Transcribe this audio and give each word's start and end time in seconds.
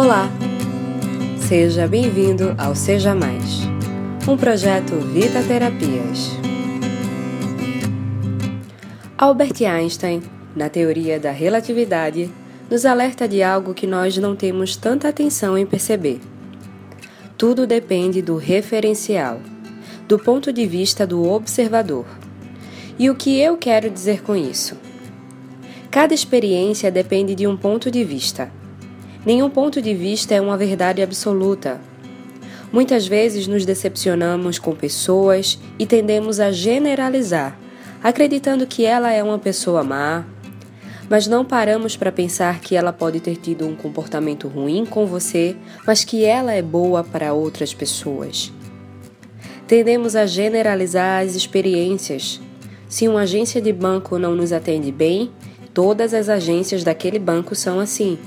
Olá! 0.00 0.30
Seja 1.48 1.88
bem-vindo 1.88 2.54
ao 2.56 2.72
Seja 2.76 3.16
Mais, 3.16 3.62
um 4.28 4.36
projeto 4.36 4.94
Vita 4.94 5.42
Terapias. 5.42 6.30
Albert 9.18 9.60
Einstein, 9.68 10.22
na 10.54 10.68
teoria 10.68 11.18
da 11.18 11.32
relatividade, 11.32 12.30
nos 12.70 12.86
alerta 12.86 13.26
de 13.26 13.42
algo 13.42 13.74
que 13.74 13.88
nós 13.88 14.16
não 14.16 14.36
temos 14.36 14.76
tanta 14.76 15.08
atenção 15.08 15.58
em 15.58 15.66
perceber. 15.66 16.20
Tudo 17.36 17.66
depende 17.66 18.22
do 18.22 18.36
referencial, 18.36 19.40
do 20.06 20.16
ponto 20.16 20.52
de 20.52 20.64
vista 20.64 21.04
do 21.04 21.28
observador. 21.28 22.06
E 22.96 23.10
o 23.10 23.16
que 23.16 23.36
eu 23.40 23.56
quero 23.56 23.90
dizer 23.90 24.22
com 24.22 24.36
isso? 24.36 24.76
Cada 25.90 26.14
experiência 26.14 26.88
depende 26.88 27.34
de 27.34 27.48
um 27.48 27.56
ponto 27.56 27.90
de 27.90 28.04
vista 28.04 28.56
Nenhum 29.26 29.50
ponto 29.50 29.82
de 29.82 29.94
vista 29.94 30.34
é 30.34 30.40
uma 30.40 30.56
verdade 30.56 31.02
absoluta. 31.02 31.80
Muitas 32.72 33.06
vezes 33.06 33.46
nos 33.46 33.64
decepcionamos 33.64 34.58
com 34.58 34.74
pessoas 34.74 35.58
e 35.78 35.86
tendemos 35.86 36.38
a 36.38 36.50
generalizar, 36.50 37.58
acreditando 38.02 38.66
que 38.66 38.84
ela 38.84 39.10
é 39.10 39.22
uma 39.22 39.38
pessoa 39.38 39.82
má, 39.82 40.24
mas 41.08 41.26
não 41.26 41.44
paramos 41.44 41.96
para 41.96 42.12
pensar 42.12 42.60
que 42.60 42.76
ela 42.76 42.92
pode 42.92 43.20
ter 43.20 43.36
tido 43.36 43.66
um 43.66 43.74
comportamento 43.74 44.46
ruim 44.46 44.84
com 44.84 45.06
você, 45.06 45.56
mas 45.86 46.04
que 46.04 46.24
ela 46.24 46.52
é 46.52 46.60
boa 46.60 47.02
para 47.02 47.32
outras 47.32 47.72
pessoas. 47.72 48.52
Tendemos 49.66 50.14
a 50.14 50.26
generalizar 50.26 51.24
as 51.24 51.34
experiências. 51.34 52.40
Se 52.88 53.08
uma 53.08 53.22
agência 53.22 53.60
de 53.60 53.72
banco 53.72 54.18
não 54.18 54.34
nos 54.34 54.52
atende 54.52 54.92
bem, 54.92 55.30
todas 55.72 56.12
as 56.12 56.28
agências 56.28 56.84
daquele 56.84 57.18
banco 57.18 57.54
são 57.54 57.80
assim. 57.80 58.18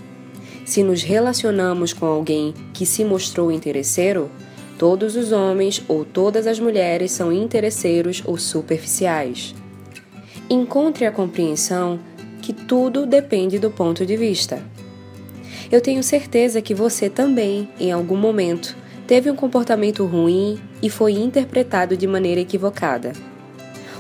Se 0.66 0.84
nos 0.84 1.02
relacionamos 1.02 1.92
com 1.92 2.06
alguém 2.06 2.54
que 2.74 2.86
se 2.86 3.04
mostrou 3.04 3.52
interesseiro, 3.52 4.30
todos 4.78 5.16
os 5.16 5.32
homens 5.32 5.84
ou 5.88 6.06
todas 6.06 6.48
as 6.48 6.60
mulheres 6.60 7.12
são 7.12 7.32
interesseiros 7.32 8.24
ou 8.26 8.38
superficiais. 8.38 9.56
Encontre 10.50 11.06
a 11.06 11.12
compreensão 11.12 12.00
que 12.42 12.54
tudo 12.54 13.06
depende 13.06 13.60
do 13.60 13.70
ponto 13.70 14.06
de 14.06 14.18
vista. 14.18 14.64
Eu 15.72 15.80
tenho 15.80 16.04
certeza 16.04 16.62
que 16.62 16.74
você 16.74 17.10
também, 17.10 17.70
em 17.80 17.92
algum 17.92 18.18
momento, 18.18 18.76
teve 19.08 19.30
um 19.32 19.36
comportamento 19.36 20.06
ruim 20.06 20.60
e 20.82 20.90
foi 20.90 21.14
interpretado 21.14 21.96
de 21.96 22.08
maneira 22.08 22.42
equivocada. 22.42 23.14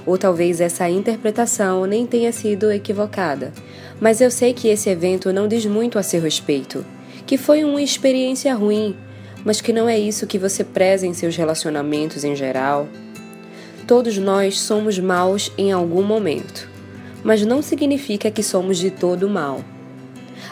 Ou 0.05 0.17
talvez 0.17 0.59
essa 0.59 0.89
interpretação 0.89 1.85
nem 1.85 2.05
tenha 2.05 2.31
sido 2.31 2.71
equivocada, 2.71 3.53
mas 3.99 4.19
eu 4.19 4.31
sei 4.31 4.53
que 4.53 4.67
esse 4.67 4.89
evento 4.89 5.31
não 5.31 5.47
diz 5.47 5.65
muito 5.65 5.99
a 5.99 6.03
seu 6.03 6.21
respeito, 6.21 6.83
que 7.25 7.37
foi 7.37 7.63
uma 7.63 7.81
experiência 7.81 8.53
ruim, 8.55 8.95
mas 9.45 9.61
que 9.61 9.71
não 9.71 9.87
é 9.87 9.97
isso 9.99 10.27
que 10.27 10.39
você 10.39 10.63
preza 10.63 11.05
em 11.05 11.13
seus 11.13 11.35
relacionamentos 11.35 12.23
em 12.23 12.35
geral. 12.35 12.87
Todos 13.87 14.17
nós 14.17 14.59
somos 14.59 14.97
maus 14.97 15.51
em 15.57 15.71
algum 15.71 16.03
momento, 16.03 16.67
mas 17.23 17.45
não 17.45 17.61
significa 17.61 18.31
que 18.31 18.41
somos 18.41 18.77
de 18.77 18.89
todo 18.89 19.29
mal. 19.29 19.63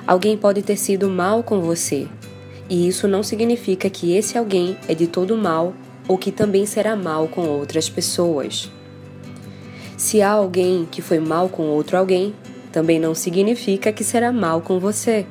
Alguém 0.05 0.37
pode 0.37 0.61
ter 0.61 0.77
sido 0.77 1.09
mal 1.09 1.41
com 1.41 1.61
você, 1.61 2.07
e 2.69 2.87
isso 2.87 3.07
não 3.07 3.23
significa 3.23 3.89
que 3.89 4.15
esse 4.15 4.37
alguém 4.37 4.77
é 4.87 4.93
de 4.93 5.07
todo 5.07 5.35
mal 5.35 5.73
ou 6.07 6.17
que 6.17 6.31
também 6.31 6.65
será 6.65 6.95
mal 6.95 7.27
com 7.27 7.47
outras 7.47 7.89
pessoas. 7.89 8.71
Se 9.99 10.21
há 10.21 10.31
alguém 10.31 10.87
que 10.89 11.01
foi 11.01 11.19
mal 11.19 11.49
com 11.49 11.63
outro 11.63 11.97
alguém, 11.97 12.33
também 12.71 12.97
não 12.97 13.13
significa 13.13 13.91
que 13.91 14.01
será 14.01 14.31
mal 14.31 14.61
com 14.61 14.79
você. 14.79 15.25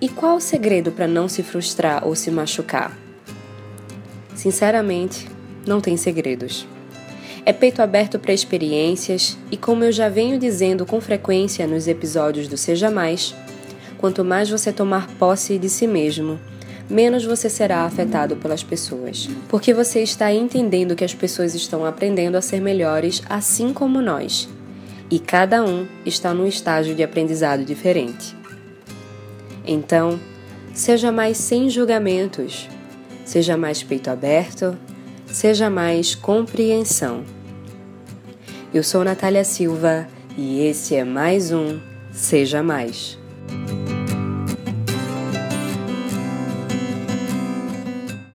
E 0.00 0.08
qual 0.08 0.36
o 0.36 0.40
segredo 0.40 0.90
para 0.90 1.06
não 1.06 1.28
se 1.28 1.42
frustrar 1.42 2.08
ou 2.08 2.16
se 2.16 2.30
machucar? 2.30 2.96
Sinceramente, 4.34 5.28
não 5.66 5.82
tem 5.82 5.98
segredos. 5.98 6.66
É 7.44 7.52
peito 7.52 7.82
aberto 7.82 8.18
para 8.18 8.32
experiências 8.32 9.36
e, 9.50 9.56
como 9.58 9.84
eu 9.84 9.92
já 9.92 10.08
venho 10.08 10.38
dizendo 10.38 10.86
com 10.86 10.98
frequência 10.98 11.66
nos 11.66 11.86
episódios 11.86 12.48
do 12.48 12.56
Seja 12.56 12.90
Mais, 12.90 13.34
quanto 13.98 14.24
mais 14.24 14.48
você 14.48 14.72
tomar 14.72 15.08
posse 15.18 15.58
de 15.58 15.68
si 15.68 15.86
mesmo, 15.86 16.40
menos 16.88 17.24
você 17.24 17.48
será 17.48 17.84
afetado 17.84 18.36
pelas 18.36 18.62
pessoas, 18.62 19.28
porque 19.48 19.72
você 19.72 20.02
está 20.02 20.32
entendendo 20.32 20.94
que 20.94 21.04
as 21.04 21.14
pessoas 21.14 21.54
estão 21.54 21.84
aprendendo 21.84 22.36
a 22.36 22.42
ser 22.42 22.60
melhores 22.60 23.22
assim 23.28 23.72
como 23.72 24.00
nós 24.00 24.48
e 25.10 25.18
cada 25.18 25.62
um 25.62 25.86
está 26.04 26.32
num 26.34 26.46
estágio 26.46 26.94
de 26.94 27.02
aprendizado 27.02 27.64
diferente. 27.64 28.36
Então, 29.66 30.18
seja 30.72 31.12
mais 31.12 31.36
sem 31.36 31.70
julgamentos, 31.70 32.68
seja 33.24 33.56
mais 33.56 33.82
peito 33.82 34.10
aberto, 34.10 34.76
seja 35.26 35.70
mais 35.70 36.14
compreensão. 36.14 37.24
Eu 38.72 38.82
sou 38.82 39.04
Natália 39.04 39.44
Silva 39.44 40.08
e 40.36 40.60
esse 40.60 40.94
é 40.94 41.04
mais 41.04 41.52
um 41.52 41.78
Seja 42.12 42.62
Mais. 42.62 43.23